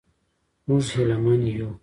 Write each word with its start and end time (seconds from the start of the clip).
موږ 0.67 0.83
هیله 0.93 1.17
من 1.23 1.41
یو. 1.57 1.69